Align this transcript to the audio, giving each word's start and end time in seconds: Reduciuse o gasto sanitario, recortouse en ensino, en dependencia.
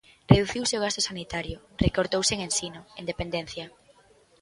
Reduciuse 0.33 0.77
o 0.77 0.83
gasto 0.85 1.01
sanitario, 1.09 1.57
recortouse 1.85 2.33
en 2.35 2.39
ensino, 2.49 2.81
en 2.99 3.03
dependencia. 3.11 3.65